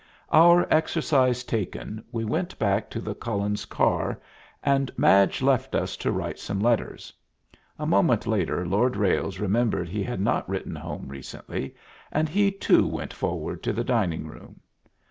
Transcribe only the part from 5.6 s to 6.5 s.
us to write